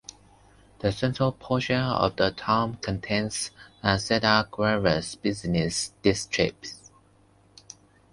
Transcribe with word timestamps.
The 0.79 0.91
central 0.91 1.31
portion 1.31 1.77
of 1.79 2.15
the 2.15 2.31
town 2.31 2.77
contains 2.77 3.51
Cedar 3.99 4.47
Grove's 4.49 5.13
business 5.13 5.93
district. 6.01 6.73